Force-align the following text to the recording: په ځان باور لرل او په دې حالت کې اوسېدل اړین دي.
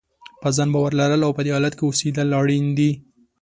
په 0.41 0.49
ځان 0.55 0.69
باور 0.73 0.91
لرل 0.99 1.21
او 1.25 1.31
په 1.37 1.41
دې 1.45 1.51
حالت 1.55 1.73
کې 1.77 1.83
اوسېدل 1.85 2.27
اړین 2.39 2.65
دي. 2.77 2.91